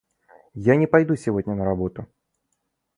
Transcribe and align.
Я 0.55 0.75
не 0.77 0.87
пойду 0.87 1.15
сегодня 1.15 1.53
на 1.53 1.63
работу. 1.63 2.07